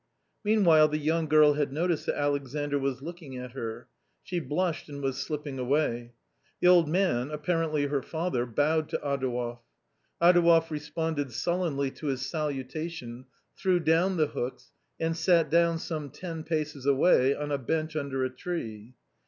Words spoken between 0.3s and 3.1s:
Meanwhile the young girl had noticed that Alexandr was